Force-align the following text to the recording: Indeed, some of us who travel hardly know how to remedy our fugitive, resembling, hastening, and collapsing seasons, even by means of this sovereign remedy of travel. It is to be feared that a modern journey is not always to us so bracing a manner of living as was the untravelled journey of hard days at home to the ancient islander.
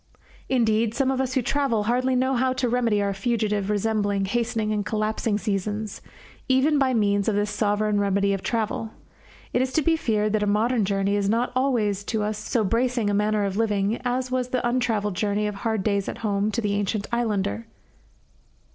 Indeed, 0.49 0.95
some 0.95 1.11
of 1.11 1.21
us 1.21 1.35
who 1.35 1.43
travel 1.43 1.83
hardly 1.83 2.15
know 2.15 2.33
how 2.33 2.53
to 2.53 2.67
remedy 2.67 3.03
our 3.03 3.13
fugitive, 3.13 3.69
resembling, 3.69 4.25
hastening, 4.25 4.73
and 4.73 4.83
collapsing 4.83 5.37
seasons, 5.37 6.01
even 6.49 6.79
by 6.79 6.91
means 6.95 7.27
of 7.29 7.35
this 7.35 7.51
sovereign 7.51 7.99
remedy 7.99 8.33
of 8.33 8.41
travel. 8.41 8.89
It 9.53 9.61
is 9.61 9.71
to 9.73 9.83
be 9.83 9.95
feared 9.95 10.33
that 10.33 10.41
a 10.41 10.47
modern 10.47 10.85
journey 10.85 11.15
is 11.15 11.29
not 11.29 11.51
always 11.55 12.03
to 12.05 12.23
us 12.23 12.39
so 12.39 12.63
bracing 12.63 13.11
a 13.11 13.13
manner 13.13 13.45
of 13.45 13.57
living 13.57 14.01
as 14.03 14.31
was 14.31 14.47
the 14.49 14.67
untravelled 14.67 15.15
journey 15.15 15.45
of 15.45 15.53
hard 15.53 15.83
days 15.83 16.09
at 16.09 16.19
home 16.25 16.49
to 16.49 16.61
the 16.61 16.73
ancient 16.73 17.05
islander. 17.11 17.67